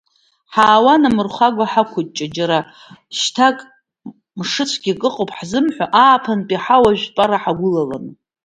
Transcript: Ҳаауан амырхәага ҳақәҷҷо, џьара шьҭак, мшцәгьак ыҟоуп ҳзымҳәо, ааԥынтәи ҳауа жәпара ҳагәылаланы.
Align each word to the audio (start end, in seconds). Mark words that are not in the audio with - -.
Ҳаауан 0.53 1.01
амырхәага 1.09 1.65
ҳақәҷҷо, 1.71 2.25
џьара 2.35 2.59
шьҭак, 3.19 3.57
мшцәгьак 4.37 5.01
ыҟоуп 5.07 5.29
ҳзымҳәо, 5.37 5.85
ааԥынтәи 6.01 6.61
ҳауа 6.63 6.91
жәпара 6.99 7.37
ҳагәылаланы. 7.43 8.11